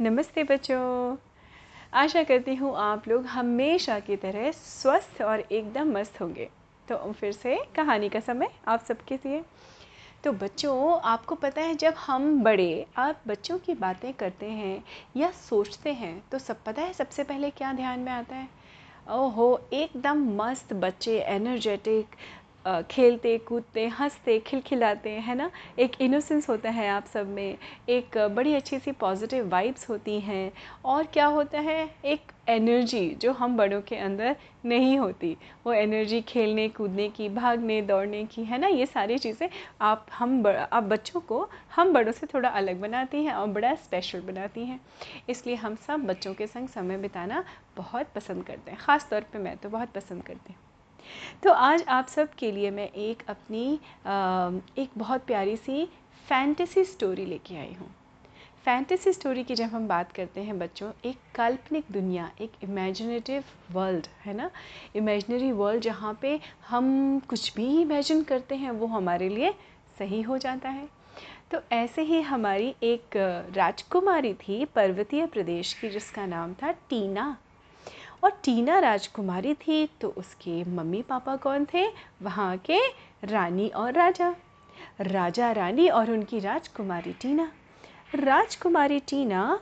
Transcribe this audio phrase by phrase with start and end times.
[0.00, 1.16] नमस्ते बच्चों।
[1.94, 6.48] आशा करती हूँ आप लोग हमेशा की तरह स्वस्थ और एकदम मस्त होंगे।
[6.88, 9.42] तो फिर से कहानी का समय आप सबके लिए।
[10.24, 14.84] तो बच्चों, आपको पता है जब हम बड़े, आप बच्चों की बातें करते हैं
[15.16, 18.48] या सोचते हैं तो सब पता है सबसे पहले क्या ध्यान में आता है?
[19.10, 22.16] ओहो, एकदम मस्त बच्चे एनर्जेटिक
[22.66, 25.50] खेलते, कूदते, हँसते, खिलखिलाते, है ना?
[25.78, 27.56] एक इनोसेंस होता है आप सब में।
[27.88, 30.52] एक बड़ी अच्छी सी पॉजिटिव वाइब्स होती हैं।
[30.84, 31.90] और क्या होता है?
[32.04, 35.36] एक एनर्जी जो हम बड़ों के अंदर नहीं होती।
[35.66, 38.66] वो एनर्जी खेलने, कूदने की, भागने, दौड़ने की, है ना?
[38.66, 39.48] ये सारी चीज़ें
[39.80, 44.20] आप, हम आप बच्चों को हम बड़ों से थोड़ा अलग बनाती हैं और बड़ा स्पेशल
[44.20, 44.80] बनाती हैं।
[45.28, 47.44] इसलिए हम सब बच्चों के संग समय बिताना
[47.76, 50.69] बहुत पसंद करते हैं। ख़ास तौर मैं तो बहुत पसंद करती हूँ।
[51.42, 53.72] तो आज आप सब के लिए मैं एक अपनी
[54.78, 55.84] एक बहुत प्यारी सी
[56.28, 57.90] फैंटेसी स्टोरी लेके आई हूँ।
[58.64, 64.06] फैंटेसी स्टोरी की जब हम बात करते हैं बच्चों, एक काल्पनिक दुनिया, एक इमेजिनेटिव वर्ल्ड
[64.24, 64.50] है ना?
[64.96, 69.54] इमेजनरी वर्ल्ड जहाँ पे हम कुछ भी इमेजिन करते हैं, वो हमारे लिए
[69.98, 70.88] सही हो जाता है।
[71.50, 73.16] तो ऐसे ही हमारी एक
[73.56, 77.36] राजकुमारी थी, पर्वतीय प्रदेश की, जिसका नाम था टीना।
[78.22, 81.86] और टीना राजकुमारी थी तो उसके मम्मी पापा कौन थे?
[82.22, 82.78] वहाँ के
[83.24, 84.34] रानी और राजा।
[85.02, 87.50] राजा, रानी और उनकी राजकुमारी टीना।
[88.14, 89.60] राजकुमारी टीना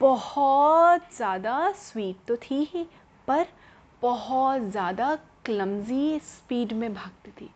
[0.00, 2.86] बहुत ज़्यादा स्वीट तो थी ही,
[3.28, 3.46] पर
[4.02, 5.14] बहुत ज़्यादा
[5.44, 7.50] क्लमजी स्पीड में भागती थी।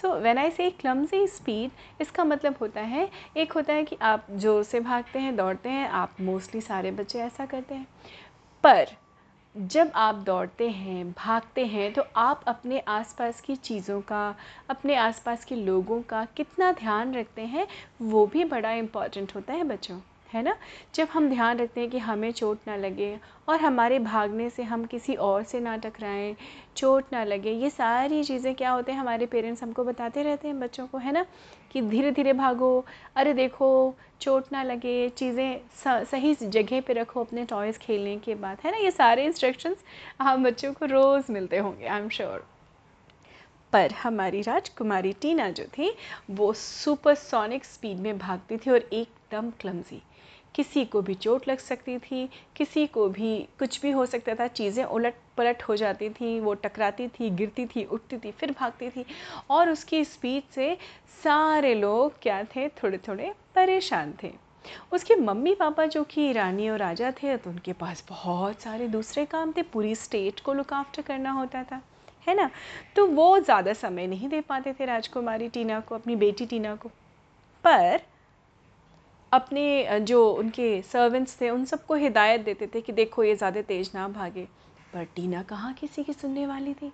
[0.00, 4.26] सो व्हेन आई से क्लमजी स्पीड इसका मतलब होता है, एक होता है कि आप
[4.32, 7.86] ज़ोर से भागते हैं, दौड़ते हैं, आप मोस्टली सारे बच्चे ऐसा करते हैं।
[8.64, 8.86] पर
[9.56, 14.34] जब आप दौड़ते हैं, भागते हैं तो आप अपने आसपास की चीज़ों का,
[14.70, 17.66] अपने आसपास के लोगों का कितना ध्यान रखते हैं,
[18.02, 19.98] वो भी बड़ा इंपॉर्टेंट होता है बच्चों।
[20.34, 20.56] है ना?
[20.94, 23.16] जब हम ध्यान रखते हैं कि हमें चोट ना लगे
[23.48, 26.34] और हमारे भागने से हम किसी और से ना टकराएँ,
[26.76, 28.98] चोट ना लगे, ये सारी चीज़ें क्या होते हैं?
[28.98, 31.24] हमारे पेरेंट्स हमको बताते रहते हैं बच्चों को, है ना?
[31.72, 32.84] कि धीरे धीरे भागो,
[33.16, 38.58] अरे देखो, चोट ना लगे, चीज़ें सही जगह पे रखो अपने टॉयज़ खेलने के बाद,
[38.64, 38.76] है ना?
[38.76, 39.84] ये सारे इंस्ट्रक्शंस
[40.20, 42.46] हम बच्चों को रोज़ मिलते होंगे आई एम श्योर
[43.72, 45.94] पर हमारी राजकुमारी टीना जो थी,
[46.30, 50.02] वो सुपरसोनिक स्पीड में भागती थी और एकदम क्लमजी
[50.54, 54.46] किसी को भी चोट लग सकती थी, किसी को भी कुछ भी हो सकता था,
[54.48, 58.90] चीज़ें उलट पलट हो जाती थी, वो टकराती थी, गिरती थी, उठती थी, फिर भागती
[58.90, 59.04] थी।
[59.50, 60.76] और उसकी स्पीड से
[61.22, 62.68] सारे लोग क्या थे?
[62.68, 64.32] थोड़े थोड़े परेशान थे।
[64.92, 69.24] उसके मम्मी पापा जो कि रानी और राजा थे तो उनके पास बहुत सारे दूसरे
[69.26, 71.80] काम थे। पूरी स्टेट को लुक आफ्टर करना होता था,
[72.26, 72.50] है ना?
[72.96, 76.88] तो वो ज़्यादा समय नहीं दे पाते थे राजकुमारी टीना को, अपनी बेटी टीना को।
[77.64, 78.00] पर
[79.34, 83.90] अपने जो उनके सर्वेंट्स थे, उन सबको हिदायत देते थे कि देखो ये ज़्यादा तेज़
[83.94, 84.46] ना भागे।
[84.92, 86.92] पर टीना कहाँ किसी की सुनने वाली थी?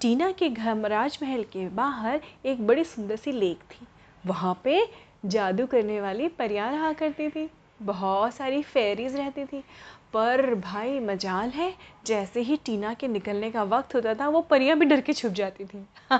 [0.00, 3.86] टीना के घर राजमहल के बाहर एक बड़ी सुंदर सी लेक थी।
[4.26, 4.80] वहाँ पे
[5.26, 7.48] जादू करने वाली परियाँ रहा करती थी।
[7.82, 9.64] बहुत सारी फेरीज रहती थी।
[10.12, 11.74] पर भाई, मजाल है,
[12.06, 15.32] जैसे ही टीना के निकलने का वक्त होता था, वो परियाँ भी डर के छुप
[15.32, 15.86] जाती थी।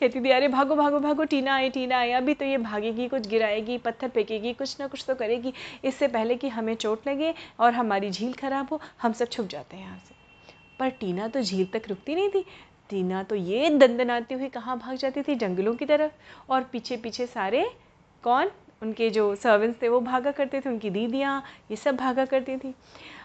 [0.00, 3.28] कहती थी, अरे, भागो भागो भागो, टीना आई टीना आई अभी तो ये भागेगी, कुछ
[3.28, 5.52] गिराएगी, पत्थर फेंकेगी, कुछ ना कुछ तो करेगी।
[5.84, 9.76] इससे पहले कि हमें चोट लगे और हमारी झील खराब हो, हम सब छुप जाते
[9.76, 10.14] हैं यहाँ से।
[10.78, 12.44] पर टीना तो झील तक रुकती नहीं थी।
[12.90, 15.34] टीना तो ये दंदनाती हुई कहाँ भाग जाती थी?
[15.34, 16.12] जंगलों की तरफ़।
[16.50, 17.70] और पीछे पीछे सारे
[18.22, 18.50] कौन?
[18.82, 22.74] उनके जो सर्वेंट्स थे, वो भागा करते थे, उनकी दीदियाँ, ये सब भागा करती थी।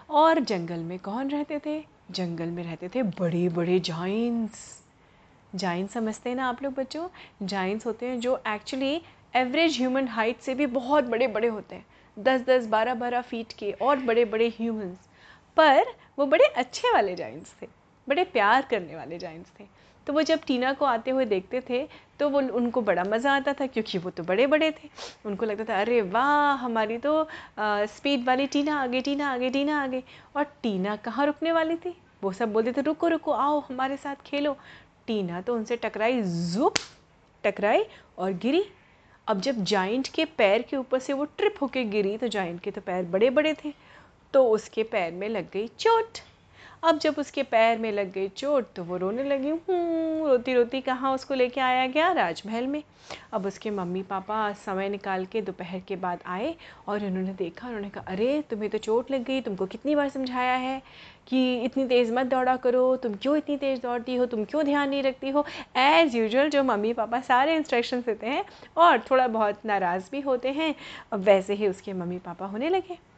[0.10, 1.84] और जंगल में कौन रहते थे?
[2.12, 4.68] जंगल में रहते थे बड़े बड़े जाइंट्स
[5.54, 7.08] जाइंट्स समझते हैं ना आप लोग बच्चों?
[7.44, 9.02] जाइंट्स होते हैं जो एक्चुअली
[9.36, 11.86] एवरेज ह्यूमन हाइट से भी बहुत बड़े बड़े होते हैं।
[12.18, 15.08] दस दस बारह बारह फीट के और बड़े बड़े ह्यूमंस
[15.58, 15.84] पर
[16.20, 17.68] वो बड़े अच्छे वाले जाइंट्स थे,
[18.08, 19.66] बड़े प्यार करने वाले जाइंट्स थे।
[20.10, 21.80] तो वो जब टीना को आते हुए देखते थे
[22.20, 24.90] तो वो उनको बड़ा मज़ा आता था, क्योंकि वो तो बड़े बड़े थे।
[25.26, 27.28] उनको लगता था, अरे वाह, हमारी तो
[27.60, 30.02] स्पीड वाली टीना आगे टीना आगे टीना आगे
[30.36, 31.96] और टीना कहाँ रुकने वाली थी?
[32.24, 34.56] वो सब बोलते थे, रुको रुको, आओ, हमारे साथ खेलो।
[35.08, 36.74] टीना तो उनसे टकराई, जुप,
[37.44, 37.86] टकराई
[38.18, 38.64] और गिरी।
[39.28, 42.72] अब जब जाइंट के पैर के ऊपर से वो ट्रिप होके गिरी तो जाइंट के
[42.72, 43.74] तो पैर बड़े बड़े थे।
[44.34, 46.18] तो उसके पैर में लग गई चोट।
[46.84, 50.82] अब जब उसके पैर में लग गई चोट तो वो रोने लगी हूँ रोती रोती
[50.82, 52.84] कहाँ उसको लेके आया गया राजमहल में?
[53.34, 56.56] अब उसके मम्मी पापा समय निकाल के दोपहर के बाद आए
[56.88, 60.56] और उन्होंने देखा, उन्होंने कहा, अरे, तुम्हें तो चोट लग गई, तुमको कितनी बार समझाया
[60.56, 60.82] है
[61.28, 64.90] कि इतनी तेज़ मत दौड़ा करो, तुम क्यों इतनी तेज़ दौड़ती हो, तुम क्यों ध्यान
[64.90, 65.46] नहीं रखती हो?
[65.78, 68.46] एज़ यूजल जो मम्मी पापा सारे इंस्ट्रक्शन देते हैं
[68.78, 70.76] और थोड़ा बहुत नाराज़ भी होते हैं,
[71.14, 73.09] अब वैसे ही उसके मम्मी पापा होने लगे।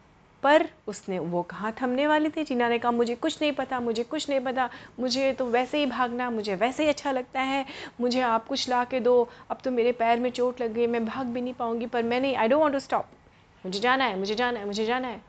[0.44, 4.04] पर उसने वो कहाँ, थमने वाली थी टीना ने कहा, मुझे कुछ नहीं पता, मुझे
[4.04, 7.66] कुछ नहीं पता, मुझे तो वैसे ही भागना, मुझे वैसे ही अच्छा लगता है,
[8.02, 11.06] मुझे आप कुछ ला के दो, अब तो मेरे पैर में चोट लग गई, मैं
[11.06, 13.06] भाग भी नहीं पाऊँगी, पर मैं नहीं I don't want to stop
[13.66, 15.22] मुझे जाना है, मुझे जाना है, मुझे जाना है.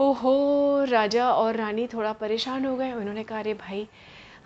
[0.00, 3.88] ओहो, राजा और रानी थोड़ा परेशान हो गए, उन्होंने कहा, अरे भाई,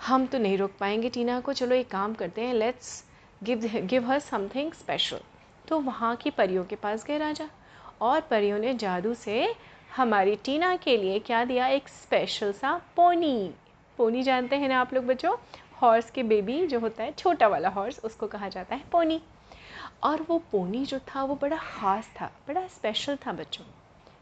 [0.07, 3.05] हम तो नहीं रोक पाएँगे, टीना को, चलो एक काम करते हैं let's
[3.45, 5.21] give give her something special
[5.69, 7.49] तो वहाँ की परियों के पास गए राजा।
[8.01, 9.55] और परियों ने जादू से
[9.97, 11.67] हमारी टीना के लिए क्या दिया?
[11.67, 13.51] एक स्पेशल सा पोनी
[13.97, 15.37] पोनी जानते हैं ना आप लोग बच्चों?
[15.83, 19.23] हॉर्स के बेबी जो होता है, छोटा वाला हॉर्स उसको कहा जाता है पोनी
[20.03, 23.65] और वो पोनी जो था, वो बड़ा ख़ास था, बड़ा स्पेशल था बच्चों.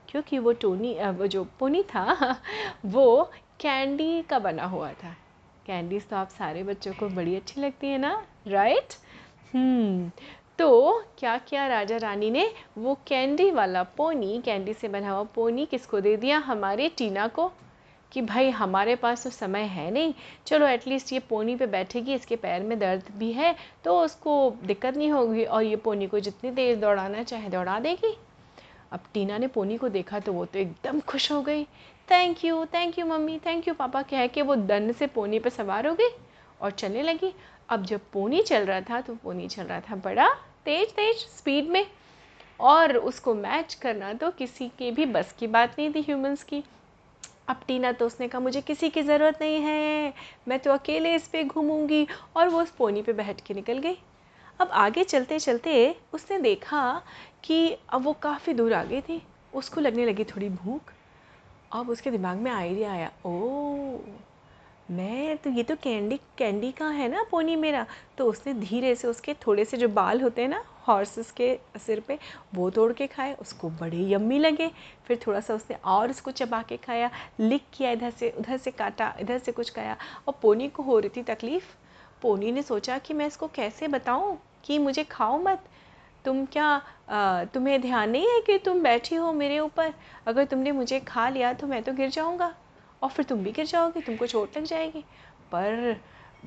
[0.08, 2.36] क्योंकि वो टोनी वो जो पोनी था,
[2.86, 3.30] वो
[3.60, 5.16] कैंडी का बना हुआ था.
[5.66, 8.26] कैंडीज तो आप सारे बच्चों को बड़ी अच्छी लगती है ना?
[8.46, 8.94] राइट
[9.54, 10.10] हम्म
[10.58, 12.52] तो क्या किया राजा रानी ने?
[12.78, 16.38] वो कैंडी वाला पोनी कैंडी से बना हुआ पोनी किसको दे दिया?
[16.38, 17.50] हमारे टीना को।
[18.12, 20.14] कि भाई, हमारे पास तो समय है नहीं।
[20.46, 24.96] चलो एटलीस्ट ये पोनी पे बैठेगी, इसके पैर में दर्द भी है तो उसको दिक्कत
[24.96, 28.16] नहीं होगी। और ये पोनी को जितनी तेज़ दौड़ाना चाहे, दौड़ा देगी।
[28.92, 31.64] अब टीना ने पोनी को देखा तो वो तो एकदम खुश हो गई।
[32.10, 34.02] Thank you thank you mummy thank you papa.
[34.02, 36.10] कह के वो दन से पोनी पर सवार हो गई
[36.60, 37.34] और चलने लगी।
[37.68, 40.28] अब जब पोनी चल रहा था तो पोनी चल रहा था बड़ा
[40.66, 41.86] तेज तेज स्पीड में
[42.60, 46.62] और उसको मैच करना तो किसी के भी बस की बात नहीं थी ह्यूमंस की।
[47.48, 50.12] अब टीना तो उसने कहा, मुझे किसी की ज़रूरत नहीं है,
[50.48, 52.06] मैं तो अकेले इस पर घूमूँगी।
[52.36, 53.96] और वो उस पोनी पे बैठ के निकल गई।
[54.60, 57.02] अब आगे चलते चलते उसने देखा
[57.44, 59.22] कि अब वो काफ़ी दूर आ गई थी।
[59.54, 60.92] उसको लगने लगी थोड़ी भूख।
[61.72, 63.98] अब उसके दिमाग में आइडिया आया ओ
[64.90, 67.84] मैं तो ये तो कैंडी कैंडी का है ना पोनी मेरा।
[68.18, 72.00] तो उसने धीरे से उसके थोड़े से जो बाल होते हैं ना हॉर्सेस के सिर
[72.00, 72.18] पे
[72.54, 74.70] वो तोड़ के खाए उसको बड़े यम्मी लगे।
[75.06, 78.70] फिर थोड़ा सा उसने और उसको चबा के खाया लिक किया इधर से उधर से
[78.70, 79.96] काटा इधर से कुछ खाया।
[80.28, 81.64] और पोनी को हो रही थी तकलीफ़।
[82.22, 85.64] पोनी ने सोचा कि मैं इसको कैसे बताऊँ कि मुझे खाओ मत।
[86.24, 86.66] तुम क्या
[87.10, 89.92] आ, तुम्हें ध्यान नहीं है कि तुम बैठी हो मेरे ऊपर?
[90.26, 92.54] अगर तुमने मुझे खा लिया तो मैं तो गिर जाऊँगा।
[93.02, 95.04] और फिर तुम भी गिर जाओगे, तुमको चोट लग जाएगी।
[95.52, 96.00] पर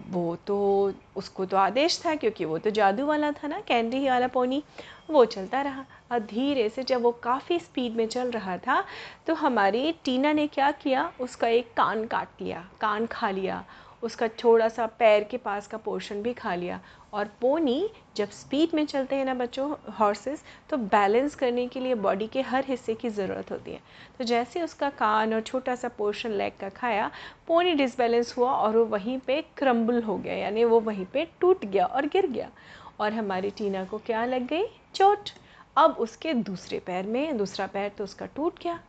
[0.09, 4.27] वो तो उसको तो आदेश था, क्योंकि वो तो जादू वाला था ना, कैंडी वाला
[4.27, 4.63] पोनी।
[5.09, 8.83] वो चलता रहा। और धीरे से जब वो काफ़ी स्पीड में चल रहा था
[9.27, 11.11] तो हमारी टीना ने क्या किया?
[11.21, 13.63] उसका एक कान काट लिया, कान खा लिया।
[14.03, 16.79] उसका थोड़ा सा पैर के पास का पोर्शन भी खा लिया।
[17.13, 21.95] और पोनी जब स्पीड में चलते हैं ना बच्चों हॉर्सेस तो बैलेंस करने के लिए
[21.95, 23.79] बॉडी के हर हिस्से की ज़रूरत होती है।
[24.17, 27.11] तो जैसे उसका कान और छोटा सा पोर्शन लेग का खाया,
[27.47, 31.65] पोनी डिसबैलेंस हुआ और वो वहीं पे क्रम्बल हो गया, यानी वो वहीं पे टूट
[31.65, 32.49] गया और गिर गया।
[32.99, 34.65] और हमारी टीना को क्या लग गई?
[34.95, 35.29] चोट।
[35.77, 38.79] अब उसके दूसरे पैर में, दूसरा पैर तो उसका टूट गया।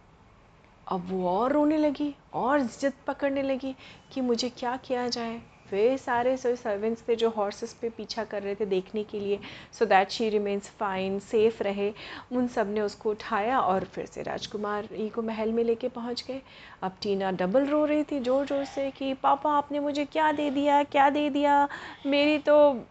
[0.88, 3.74] अब वो और रोने लगी, और जिद पकड़ने लगी
[4.12, 5.40] कि मुझे क्या किया जाए।
[5.72, 9.38] वे सारे सर्वेंट्स थे जो हॉर्सेस पे पीछा कर रहे थे देखने के लिए।
[9.72, 11.92] So that she remains fine safe रहे।
[12.32, 16.40] उन सबने उसको उठाया और फिर से राजकुमार ई को महल में लेके पहुँच गए।
[16.82, 20.50] अब टीना डबल रो रही थी ज़ोर ज़ोर से कि, पापा, आपने मुझे क्या दे
[20.50, 20.82] दिया?
[20.84, 21.68] क्या दे दिया?
[22.06, 22.86] मेरी तो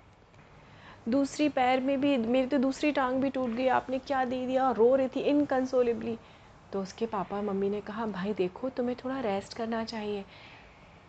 [1.09, 4.71] दूसरी पैर में भी, मेरी तो दूसरी टांग भी टूट गई। आपने क्या दे दिया?
[4.71, 6.17] रो रही थी इनकंसोलेबली
[6.73, 10.23] तो उसके पापा, मम्मी ने कहा, भाई, देखो, तुम्हें थोड़ा रेस्ट करना चाहिए।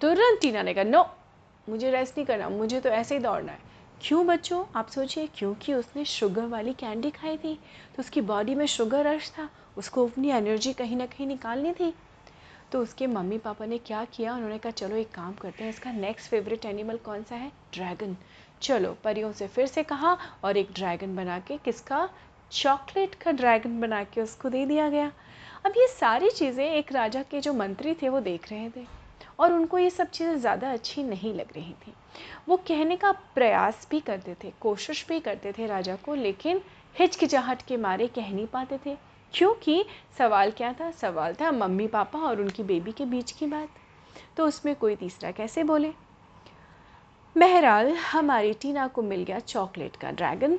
[0.01, 1.03] तुरंत टीना ने कहा नो
[1.67, 3.59] मुझे रेस्ट नहीं करना, मुझे तो ऐसे ही दौड़ना है।
[4.01, 4.65] क्यों बच्चों?
[4.77, 7.55] आप सोचिए, क्योंकि उसने शुगर वाली कैंडी खाई थी
[7.97, 11.93] तो उसकी बॉडी में शुगर रश था, उसको अपनी एनर्जी कहीं ना कहीं निकालनी थी।
[12.73, 14.35] तो उसके मम्मी पापा ने क्या किया?
[14.35, 17.51] उन्होंने कहा, चलो एक काम करते हैं, इसका नेक्स्ट फेवरेट एनिमल कौन सा है?
[17.75, 18.17] ड्रैगन
[18.63, 22.09] चलो, परियों से फिर से कहा, और एक ड्रैगन बना के किसका?
[22.53, 25.13] चॉकलेट का ड्रैगन बना के उसको दे दिया गया।
[25.67, 28.85] अब ये सारी चीज़ें एक राजा के जो मंत्री थे, वो देख रहे थे।
[29.43, 31.93] और उनको ये सब चीज़ें ज़्यादा अच्छी नहीं लग रही थी।
[32.49, 36.61] वो कहने का प्रयास भी करते थे, कोशिश भी करते थे राजा को, लेकिन
[36.97, 38.97] हिचकिचाहट के मारे कह नहीं पाते थे,
[39.35, 39.85] क्योंकि
[40.19, 40.91] सवाल क्या था?
[40.91, 43.69] सवाल था मम्मी पापा और उनकी बेबी के बीच की बात।
[44.37, 45.93] तो उसमें कोई तीसरा कैसे बोले?
[47.37, 50.59] बहरहाल, हमारी टीना को मिल गया चॉकलेट का ड्रैगन।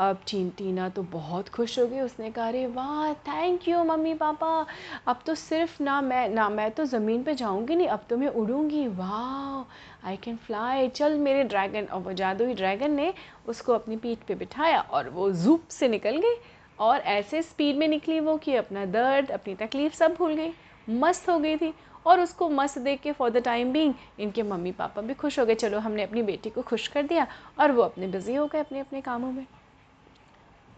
[0.00, 4.66] अब टीन तो बहुत खुश हो गई। उसने कहा, अरे वाह थैंक यू मम्मी, पापा।
[5.06, 8.28] अब तो सिर्फ़ ना मैं ना मैं तो ज़मीन पे जाऊँगी नहीं, अब तो मैं
[8.28, 13.12] उड़ूँगी। वाह आई कैन फ्लाई चल, मेरे ड्रैगन और वो जादुई ड्रैगन ने
[13.48, 16.34] उसको अपनी पीठ पे बिठाया और वो जूप से निकल गई
[16.78, 20.52] और ऐसे स्पीड में निकली वो कि अपना दर्द, अपनी तकलीफ़ सब भूल गई।
[20.90, 21.72] मस्त हो गई थी
[22.06, 25.46] और उसको मस्त देख के फॉर द टाइम बीइंग इनके मम्मी, पापा भी खुश हो
[25.46, 27.26] गए। चलो, हमने अपनी बेटी को खुश कर दिया
[27.60, 29.46] और वो अपने बिज़ी हो गए अपने अपने कामों में।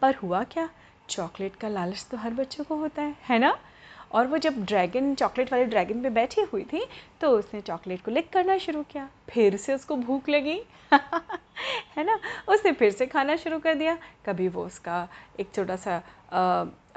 [0.02, 0.68] पर हुआ क्या?
[1.08, 3.56] चॉकलेट का लालच तो हर बच्चों को होता है है ना?
[4.12, 6.84] और वो जब ड्रैगन चॉकलेट वाले ड्रैगन पे बैठी हुई थी
[7.20, 10.60] तो उसने चॉकलेट को लिक करना शुरू किया। फिर से उसको भूख लगी
[11.96, 12.18] है ना?
[12.48, 15.06] उसने फिर से खाना शुरू कर दिया। कभी वो उसका
[15.40, 16.40] एक छोटा सा आ,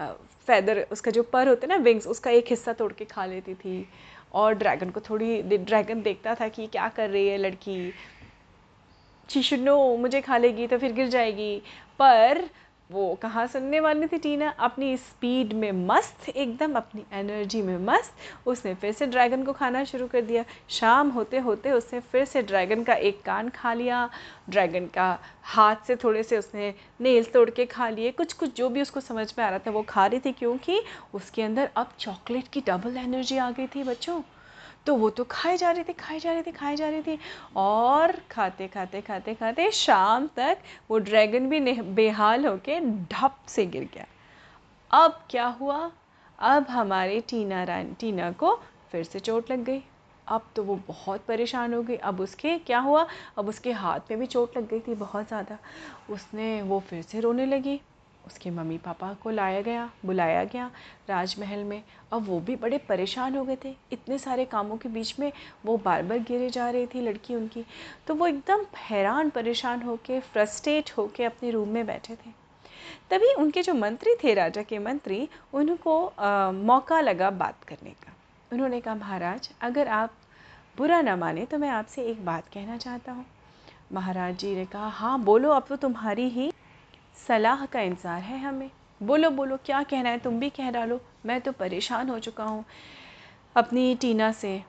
[0.03, 0.11] आ,
[0.47, 3.53] फैदर उसका जो पर होता है ना विंग्स उसका एक हिस्सा तोड़ के खा लेती
[3.53, 3.87] थी।
[4.33, 7.93] और ड्रैगन को थोड़ी ड्रैगन देखता था कि क्या कर रही है लड़की।
[9.29, 11.61] शी नो मुझे खा लेगी तो फिर गिर जाएगी।
[11.99, 12.43] पर
[12.89, 14.49] वो कहाँ सुनने वाली थी टीना?
[14.49, 19.83] अपनी स्पीड में मस्त, एकदम अपनी एनर्जी में मस्त। उसने फिर से ड्रैगन को खाना
[19.83, 24.09] शुरू कर दिया। शाम होते होते उसने फिर से ड्रैगन का एक कान खा लिया।
[24.49, 28.69] ड्रैगन का हाथ से थोड़े से उसने नेल तोड़ के खा लिए। कुछ कुछ जो
[28.69, 30.81] भी उसको समझ में आ रहा था वो खा रही थी क्योंकि
[31.13, 34.21] उसके अंदर अब चॉकलेट की डबल एनर्जी आ गई थी बच्चों।
[34.85, 37.17] तो वो तो खाई जा रही थी खाई जा रही थी खाई जा रही थी।
[37.55, 40.57] और खाते खाते खाते खाते शाम तक
[40.89, 42.79] वो ड्रैगन भी बेहाल होके
[43.11, 44.05] ढप से गिर गया।
[44.91, 45.91] अब क्या हुआ?
[46.39, 48.55] अब हमारे टीना रान, टीना को
[48.91, 49.81] फिर से चोट लग गई।
[50.27, 53.05] अब तो वो बहुत परेशान हो गई। अब उसके क्या हुआ?
[53.37, 55.57] अब उसके हाथ में भी चोट लग गई थी बहुत ज़्यादा।
[56.09, 57.79] उसने वो फिर से रोने लगी।
[58.27, 60.69] उसके मम्मी पापा को लाया गया बुलाया गया
[61.09, 61.81] राजमहल में।
[62.13, 65.31] अब वो भी बड़े परेशान हो गए थे। इतने सारे कामों के बीच में
[65.65, 67.65] वो बार बार गिरे जा रही थी लड़की उनकी।
[68.07, 72.31] तो वो एकदम हैरान परेशान होके फ्रस्ट्रेट होके अपने रूम में बैठे थे।
[73.09, 78.13] तभी उनके जो मंत्री थे राजा के मंत्री उनको आ, मौका लगा बात करने का।
[78.51, 80.13] उन्होंने कहा महाराज अगर आप
[80.77, 83.25] बुरा ना माने तो मैं आपसे एक बात कहना चाहता हूँ।
[83.93, 86.51] महाराज जी ने कहा हाँ बोलो अब तो तुम्हारी ही
[87.27, 88.69] सलाह का इंतज़ार है हमें।
[89.01, 90.19] बोलो बोलो, क्या कहना है?
[90.19, 92.63] तुम भी कह डालो। मैं तो परेशान हो चुका हूँ।
[93.55, 94.61] अपनी टीना से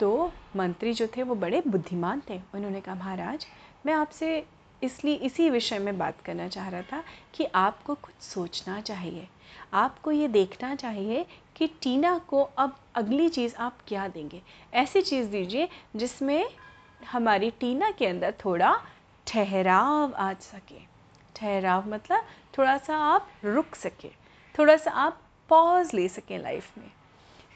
[0.00, 3.46] तो मंत्री जो थे, वो बड़े बुद्धिमान थे। उन्होंने कहा, महाराज,
[3.86, 4.44] मैं आपसे
[4.82, 7.02] इसलिए इसी विषय में बात करना चाह रहा था
[7.34, 9.28] कि आपको कुछ सोचना चाहिए।
[9.72, 11.24] आपको ये देखना चाहिए
[11.56, 14.42] कि टीना को अब अगली चीज़ आप क्या देंगे।
[14.74, 16.46] ऐसी चीज़ दीजिए जिसमें
[17.10, 18.74] हमारी टीना के अंदर थोड़ा
[19.26, 20.93] ठहराव आ सके।
[21.36, 22.24] ठहराव मतलब
[22.58, 24.08] थोड़ा सा आप रुक सके,
[24.54, 26.90] थोड़ा सा आप पॉज ले सकें लाइफ में।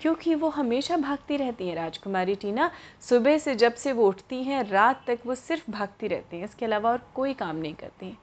[0.01, 2.71] क्योंकि वो हमेशा भागती रहती हैं राजकुमारी टीना।
[3.01, 6.65] सुबह से जब से वो उठती हैं, रात तक वो सिर्फ़ भागती रहती हैं, इसके
[6.67, 8.17] अलावा और कोई काम नहीं करती।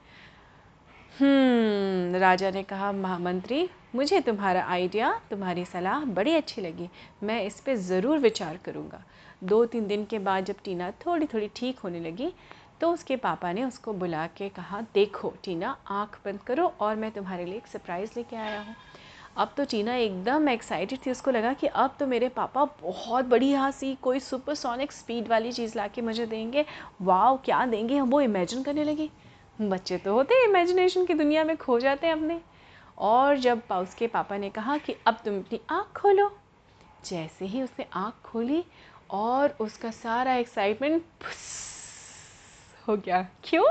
[1.20, 6.88] हम्म राजा ने कहा, महामंत्री, मुझे तुम्हारा आइडिया तुम्हारी सलाह बड़ी अच्छी लगी।
[7.22, 9.02] मैं इस पर ज़रूर विचार करूँगा।
[9.44, 12.32] दो तीन दिन के बाद जब टीना थोड़ी थोड़ी ठीक होने लगी
[12.80, 17.10] तो उसके पापा ने उसको बुला के कहा, देखो, टीना, आँख बंद करो और मैं
[17.10, 18.74] तुम्हारे लिए एक सरप्राइज़ लेके आया हूँ।
[19.36, 23.54] अब तो टीना एकदम एक्साइटेड थी। उसको लगा कि अब तो मेरे पापा बहुत बड़ी
[23.72, 26.64] सी कोई सुपरसोनिक स्पीड वाली चीज़ ला के मुझे देंगे।
[27.02, 28.10] वाह क्या देंगे हम?
[28.10, 29.10] वो इमेजिन करने लगी।
[29.60, 32.40] बच्चे तो होते हैं इमेजिनेशन की दुनिया में, खो जाते हैं अपने।
[32.98, 36.30] और जब उसके पापा ने कहा कि अब तुम अपनी आँख खोलो,
[37.04, 38.64] जैसे ही उसने आँख खोली
[39.10, 41.02] और उसका सारा एक्साइटमेंट
[42.88, 43.64] हो गया। क्यों?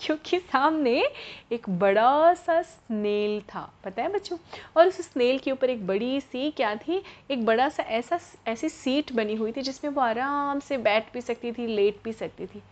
[0.00, 1.04] क्योंकि सामने
[1.52, 4.36] एक बड़ा सा स्नेल था, पता है बच्चों?
[4.76, 7.02] और उस स्नेल के ऊपर एक बड़ी सी क्या थी?
[7.30, 11.20] एक बड़ा सा ऐसा ऐसी सीट बनी हुई थी जिसमें वो आराम से बैठ भी
[11.20, 12.62] सकती थी, लेट भी सकती थी।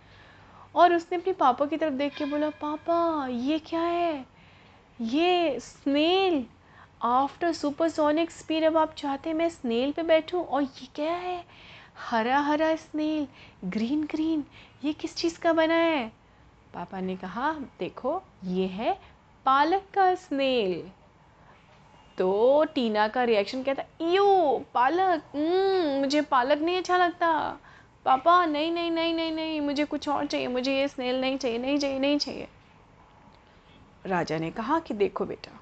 [0.75, 4.27] और उसने अपने पापा की तरफ़ देख के बोला, पापा, ये क्या है?
[5.01, 6.45] ये स्नेल
[7.03, 10.45] आफ्टर सुपरसोनिक स्पीड अब आप चाहते हैं मैं स्नेल पे बैठूं?
[10.45, 11.45] और ये क्या है?
[12.03, 13.27] हरा हरा स्नेल
[13.65, 14.45] ग्रीन ग्रीन
[14.85, 16.09] ये किस चीज़ का बना है?
[16.75, 18.99] पापा ने कहा देखो ये है
[19.47, 20.83] पालक का स्नेल
[22.19, 23.85] तो टीना का रिएक्शन क्या था?
[24.03, 27.59] यू पालक हम्म, मुझे पालक नहीं अच्छा लगता।
[28.05, 31.59] पापा नहीं नहीं नहीं नहीं नहीं मुझे कुछ और चाहिए मुझे ये स्नेल नहीं चाहिए
[31.59, 32.49] नहीं चाहिए नहीं चाहिए.
[34.07, 35.59] राजा ने कहा कि देखो बेटा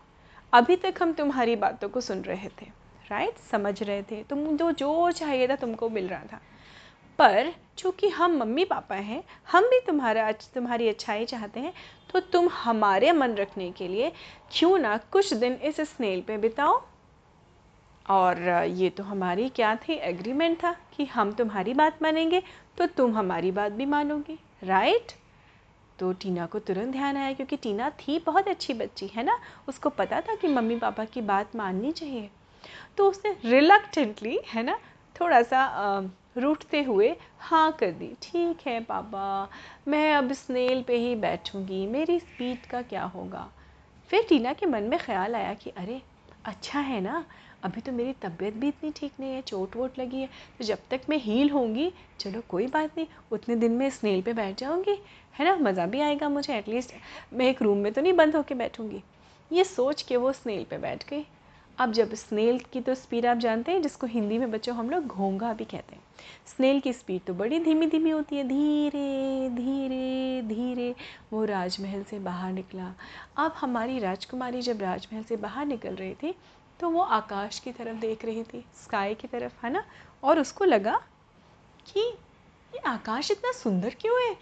[0.52, 2.79] अभी तक हम तुम्हारी बातों को सुन रहे थे।
[3.10, 3.38] राइट?
[3.50, 6.40] समझ रहे थे। तुम जो जो चाहिए था, तुमको मिल रहा था।
[7.18, 11.72] पर चूँकि हम मम्मी पापा हैं, हम भी तुम्हारा तुम्हारी अच्छाई चाहते हैं
[12.10, 14.12] तो तुम हमारे मन रखने के लिए
[14.52, 16.80] क्यों ना कुछ दिन इस स्नेल पे बिताओ?
[18.06, 19.92] और ये तो हमारी क्या थी?
[19.94, 22.42] एग्रीमेंट था कि हम तुम्हारी बात मानेंगे
[22.78, 25.12] तो तुम हमारी बात भी मानोगे, राइट?
[25.98, 29.38] तो टीना को तुरंत ध्यान आया, क्योंकि टीना थी बहुत अच्छी बच्ची, है ना?
[29.68, 32.30] उसको पता था कि मम्मी पापा की बात माननी चाहिए।
[32.96, 34.78] तो उसने रिलक्टेंटली है ना
[35.16, 35.66] थोड़ा सा
[36.36, 39.48] रूठते हुए हाँ कर दी। ठीक है पापा,
[39.88, 43.48] मैं अब स्नेल पे ही बैठूँगी। मेरी स्पीड का क्या होगा?
[44.10, 46.00] फिर टीना के मन में ख्याल आया कि, अरे
[46.44, 47.24] अच्छा है ना,
[47.64, 50.78] अभी तो मेरी तबीयत भी इतनी ठीक नहीं है चोट वोट लगी है तो जब
[50.90, 54.98] तक मैं हील होंगी, चलो कोई बात नहीं, उतने दिन में स्नेल पे बैठ जाऊँगी,
[55.34, 56.94] है ना, मज़ा भी आएगा मुझे एटलीस्ट
[57.32, 59.02] मैं एक रूम में तो नहीं बंद होके बैठूँगी।
[59.50, 61.24] ये सोच के वो स्नेल पे बैठ गई।
[61.80, 65.06] अब जब स्नेल की तो स्पीड आप जानते हैं, जिसको हिंदी में बच्चों हम लोग
[65.06, 66.02] घोंगा भी कहते हैं।
[66.46, 70.94] स्नेल की स्पीड तो बड़ी धीमी धीमी होती है, धीरे धीरे धीरे।
[71.32, 72.92] वो राजमहल से बाहर निकला।
[73.36, 76.34] अब हमारी राजकुमारी जब राजमहल से बाहर निकल रही थी
[76.80, 79.84] तो वो आकाश की तरफ़ देख रही थी स्काई की तरफ़, है ना?
[80.22, 80.96] और उसको लगा
[81.86, 84.32] कि ये आकाश इतना सुंदर क्यों है?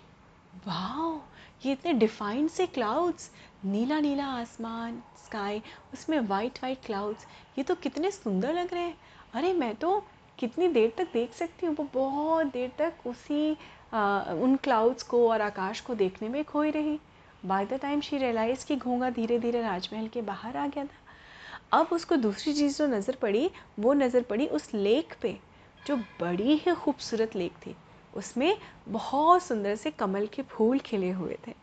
[0.66, 3.30] वाह ये इतने डिफाइंड से क्लाउड्स
[3.64, 5.62] नीला नीला आसमान स्काई
[5.92, 7.26] उसमें वाइट वाइट क्लाउड्स
[7.58, 8.96] ये तो कितने सुंदर लग रहे हैं।
[9.34, 9.98] अरे मैं तो
[10.38, 13.56] कितनी देर तक देख सकती हूँ वो बहुत देर तक उसी
[13.94, 16.98] आ, उन क्लाउड्स को और आकाश को देखने में खोई रही।
[17.46, 21.78] By the time she realise कि घोंगा धीरे धीरे राजमहल के बाहर आ गया था
[21.78, 25.36] अब उसको दूसरी चीज़ जो नज़र पड़ी वो नज़र पड़ी उस लेक पे
[25.80, 27.74] जो बड़ी ही खूबसूरत लेक थी।
[28.14, 28.56] उसमें
[28.88, 31.54] बहुत सुंदर से कमल के फूल खिले हुए थे।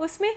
[0.00, 0.34] उसमें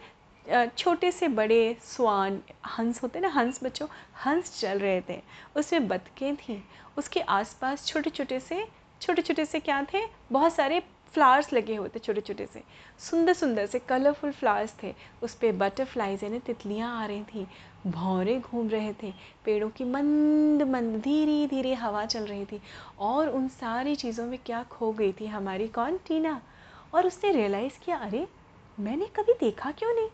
[0.77, 2.41] छोटे से बड़े स्वान,
[2.77, 3.87] हंस होते ना, हंस बच्चों,
[4.25, 5.21] हंस चल रहे थे।
[5.55, 6.63] उसमें बतखें थी।
[6.97, 8.67] उसके आसपास छोटे छोटे से
[9.01, 10.01] छोटे छोटे से क्या थे?
[10.31, 10.79] बहुत सारे
[11.13, 12.63] फ्लावर्स लगे हुए थे छोटे छोटे से।
[12.99, 17.47] सुंदर सुंदर से कलरफुल फ्लावर्स थे। उस पर बटरफ्लाइज यानी तितलियाँ आ रही थी।
[17.87, 19.13] भौरे घूम रहे थे।
[19.45, 22.61] पेड़ों की मंद मंद धीरे धीरे हवा चल रही थी।
[22.99, 25.97] और उन सारी चीज़ों में क्या खो गई थी हमारी कौन?
[25.97, 26.41] टीना।
[26.93, 28.27] और उसने रियलाइज़ किया, अरे,
[28.79, 30.09] मैंने कभी देखा क्यों नहीं?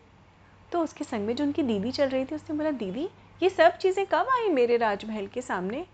[0.72, 3.08] तो उसके संग में जो उनकी दीदी चल रही थी, उसने बोला, दीदी,
[3.42, 5.86] ये सब चीज़ें कब आई मेरे राजमहल के सामने?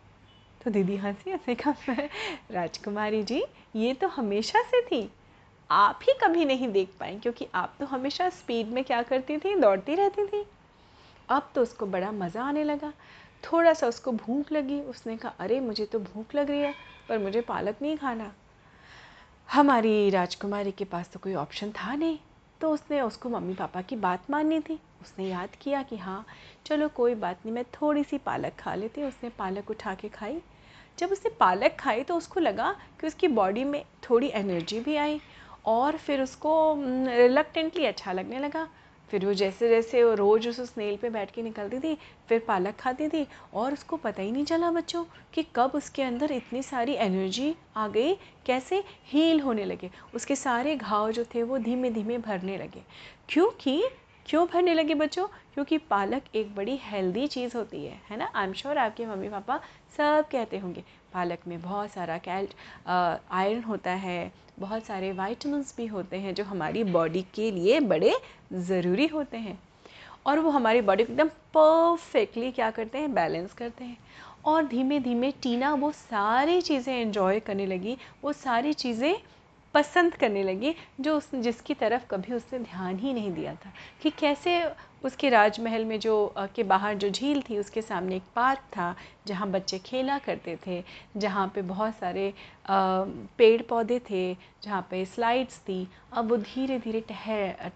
[0.65, 1.75] तो दीदी हँसी हंसे कहा
[2.51, 3.45] राजकुमारी जी,
[3.77, 5.11] ये तो हमेशा से थी।
[5.71, 9.55] आप ही कभी नहीं देख पाए क्योंकि आप तो हमेशा स्पीड में क्या करती थी,
[9.55, 10.45] दौड़ती रहती थी।
[11.29, 12.93] अब तो उसको बड़ा मज़ा आने लगा।
[13.53, 16.75] थोड़ा सा उसको भूख लगी। उसने कहा, अरे, मुझे तो भूख लग रही है,
[17.09, 18.33] पर मुझे पालक नहीं खाना।
[19.53, 22.19] हमारी राजकुमारी के पास तो कोई ऑप्शन था नहीं।
[22.61, 26.25] तो उसने उसको मम्मी पापा की बात माननी थी। उसने याद किया कि हाँ
[26.67, 30.41] चलो कोई बात नहीं, मैं थोड़ी सी पालक खा लेती उसने पालक उठा के खाई।
[30.99, 35.21] जब उसने पालक खाई तो उसको लगा कि उसकी बॉडी में थोड़ी एनर्जी भी आई
[35.67, 36.75] और फिर उसको
[37.09, 38.69] रिलकटेंटली अच्छा लगने लगा।
[39.11, 42.77] फिर वो जैसे जैसे वो रोज़ उस स्नेल पे बैठ के निकलती थी, फिर पालक
[42.77, 46.95] खाती थी और उसको पता ही नहीं चला बच्चों कि कब उसके अंदर इतनी सारी
[46.95, 48.15] एनर्जी आ गई,
[48.47, 52.83] कैसे हील होने लगे। उसके सारे घाव जो थे वो धीमे धीमे भरने लगे।
[53.29, 53.85] क्योंकि
[54.27, 55.27] क्यों भरने लगे बच्चों?
[55.55, 58.31] क्योंकि पालक एक बड़ी हेल्दी चीज़ होती है है ना?
[58.35, 59.57] आई एम श्योर आपके मम्मी पापा
[59.97, 60.83] सब कहते होंगे,
[61.15, 62.55] पालक में बहुत सारा कैल्ट
[62.89, 68.15] आयरन होता है, बहुत सारे वाइटमिनस भी होते हैं जो हमारी बॉडी के लिए बड़े
[68.55, 69.59] ज़रूरी होते हैं।
[70.27, 73.13] और वो हमारी बॉडी को एकदम परफेक्टली क्या करते हैं?
[73.15, 73.97] बैलेंस करते हैं।
[74.45, 79.15] और धीमे धीमे टीना वो सारी चीज़ें एंजॉय करने लगी, वो सारी चीज़ें
[79.75, 84.11] पसंद करने लगी, जो उस, जिसकी तरफ़ कभी उसने ध्यान ही नहीं दिया था। कि
[84.11, 84.63] कैसे
[85.05, 88.95] उसके राजमहल में जो के बाहर जो झील थी, उसके सामने एक पार्क था,
[89.27, 90.83] जहाँ बच्चे खेला करते थे,
[91.17, 92.33] जहाँ पे बहुत सारे
[92.71, 97.71] पेड़ पौधे थे, जहाँ पे स्लाइड्स थी, अब वो धीरे धीरे ठहर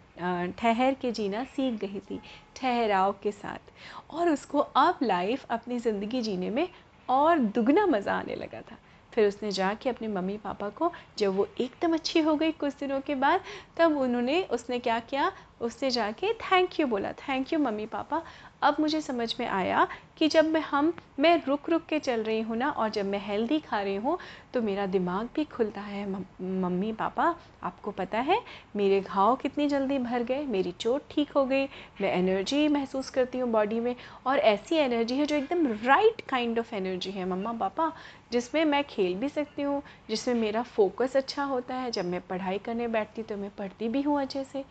[0.59, 2.21] ठहर के जीना सीख गई थी,
[2.57, 3.73] ठहराव के साथ।
[4.11, 6.69] और उसको अब लाइफ अपनी ज़िंदगी जीने में
[7.09, 8.77] और दुगना मज़ा आने लगा था।
[9.19, 13.01] फिर उसने जाके अपने मम्मी पापा को, जब वो एकदम अच्छी हो गई कुछ दिनों
[13.01, 13.41] के बाद,
[13.77, 15.33] तब उन्होंने, उसने क्या किया?
[15.61, 18.23] उसने जाके थैंक यू बोला। Thank you mummy papa.
[18.63, 19.87] अब मुझे समझ में आया
[20.19, 23.19] कि जब मैं हम, मैं रुक रुक के चल रही हूँ ना, और जब मैं
[23.19, 24.19] हेल्दी खा रही हूँ
[24.55, 26.07] तो मेरा दिमाग भी खुलता है।
[26.43, 28.41] मम्मी पापा, आपको पता है,
[28.77, 31.65] मेरे घाव कितनी जल्दी भर गए, मेरी चोट ठीक हो गई,
[32.01, 33.95] मैं एनर्जी महसूस करती हूँ बॉडी में,
[34.27, 37.93] और ऐसी एनर्जी है जो एकदम राइट काइंड ऑफ़ एनर्जी है। मम्मा पापा,
[38.33, 42.59] जिसमें मैं खेल भी सकती हूँ, जिसमें मेरा फोकस अच्छा होता है, जब मैं पढ़ाई
[42.59, 44.65] करने बैठती तो मैं पढ़ती भी हूँ अच्छे से।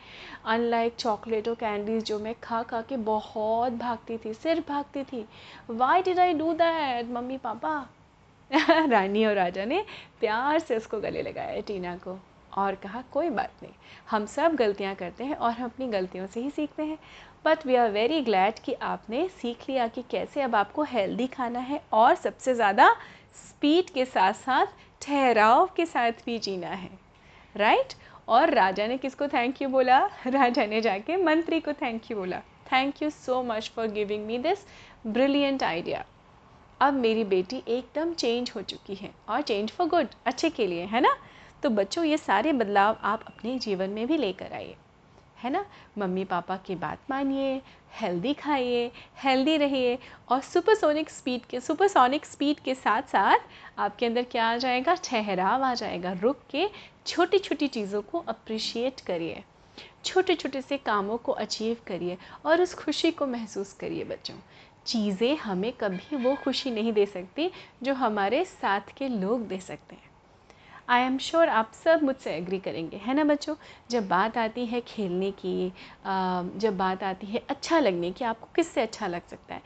[0.46, 5.26] अनलाइक चॉकलेट और कैंडीज़ जो मैं खा खा के बहुत भागती थी, सिर्फ़ भागती थी।
[5.70, 7.90] Why did I do that mummy papa?
[8.90, 9.86] रानी और राजा ने
[10.20, 12.20] प्यार से उसको गले लगाया टीना को,
[12.58, 13.74] और कहा, कोई बात नहीं,
[14.10, 16.98] हम सब गलतियाँ करते हैं और हम अपनी गलतियों से ही सीखते हैं।
[17.46, 21.60] But we are very glad कि आपने सीख लिया कि कैसे अब आपको हेल्दी खाना
[21.60, 22.96] है और सबसे ज़्यादा
[23.50, 24.66] स्पीड के साथ साथ
[25.02, 26.90] ठहराव के साथ भी जीना है।
[27.56, 28.07] Right right?
[28.28, 30.00] और राजा ने किसको थैंक यू बोला?
[30.28, 32.40] राजा ने जाके मंत्री को थैंक यू बोला।
[32.72, 34.66] Thank you so much for giving me this
[35.08, 36.06] brilliant idea
[36.82, 40.86] अब मेरी बेटी एकदम चेंज हो चुकी है और चेंज फॉर गुड अच्छे के लिए,
[40.86, 41.16] है ना?
[41.64, 44.76] तो बच्चों, ये सारे बदलाव आप अपने जीवन में भी लेकर आइए,
[45.38, 45.66] है ना?
[45.98, 47.62] मम्मी पापा की बात मानिए
[47.94, 48.92] हेल्दी खाइए
[49.24, 49.98] हेल्दी रहिए
[50.30, 54.96] और सुपरसोनिक स्पीड के सुपरसोनिक स्पीड के साथ साथ आपके अंदर क्या आ जाएगा?
[55.04, 56.68] ठहराव आ जाएगा, रुक के
[57.08, 59.44] छोटी छोटी चीज़ों को अप्रिशिएट करिए।
[60.06, 64.36] छोटे छोटे से कामों को अचीव करिए और उस खुशी को महसूस करिए बच्चों।
[64.86, 67.50] चीज़ें हमें कभी वो खुशी नहीं दे सकती
[67.84, 70.06] जो हमारे साथ के लोग दे सकते हैं।
[70.90, 73.56] आई एम श्योर आप सब मुझसे एग्री करेंगे, है ना बच्चों?
[73.92, 75.72] जब बात आती है खेलने की
[76.60, 79.62] जब बात आती है अच्छा लगने की, आपको किससे अच्छा लग सकता है?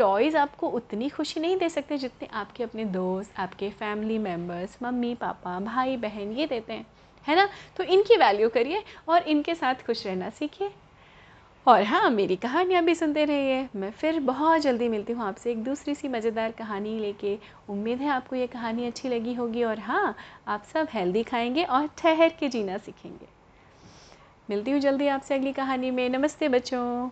[0.00, 5.14] टॉयज़ आपको उतनी खुशी नहीं दे सकते जितने आपके अपने दोस्त, आपके फैमिली मेंबर्स मम्मी,
[5.14, 6.86] पापा, भाई, बहन ये देते हैं,
[7.28, 7.48] है ना?
[7.76, 10.70] तो इनकी वैल्यू करिए और इनके साथ खुश रहना सीखिए।
[11.66, 15.62] और हाँ मेरी कहानियाँ भी सुनते रहिए। मैं फिर बहुत जल्दी मिलती हूँ आपसे एक
[15.64, 20.16] दूसरी सी मज़ेदार कहानी लेके। उम्मीद है आपको ये कहानी अच्छी लगी होगी और हाँ
[20.48, 23.28] आप सब हेल्दी खाएँगे और ठहर के जीना सीखेंगे।
[24.50, 27.10] मिलती हूँ जल्दी आपसे अगली कहानी में। नमस्ते बच्चों।